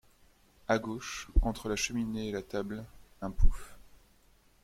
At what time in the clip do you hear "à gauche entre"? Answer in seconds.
0.67-1.69